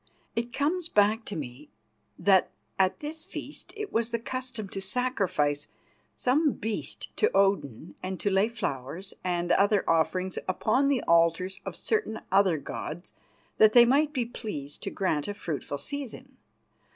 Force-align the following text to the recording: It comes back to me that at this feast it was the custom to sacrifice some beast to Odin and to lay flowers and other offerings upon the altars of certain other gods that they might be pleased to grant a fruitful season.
It 0.35 0.51
comes 0.51 0.89
back 0.89 1.25
to 1.25 1.35
me 1.35 1.69
that 2.17 2.49
at 2.79 3.01
this 3.01 3.23
feast 3.23 3.71
it 3.77 3.93
was 3.93 4.09
the 4.09 4.17
custom 4.17 4.67
to 4.69 4.81
sacrifice 4.81 5.67
some 6.15 6.53
beast 6.53 7.15
to 7.17 7.29
Odin 7.37 7.93
and 8.01 8.19
to 8.19 8.31
lay 8.31 8.49
flowers 8.49 9.13
and 9.23 9.51
other 9.51 9.87
offerings 9.87 10.39
upon 10.47 10.87
the 10.87 11.03
altars 11.03 11.59
of 11.67 11.75
certain 11.75 12.19
other 12.31 12.57
gods 12.57 13.13
that 13.59 13.73
they 13.73 13.85
might 13.85 14.11
be 14.11 14.25
pleased 14.25 14.81
to 14.81 14.89
grant 14.89 15.27
a 15.27 15.35
fruitful 15.35 15.77
season. 15.77 16.35